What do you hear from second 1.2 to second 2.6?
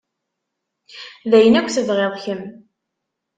D ayen akk tebɣiḍ kemm.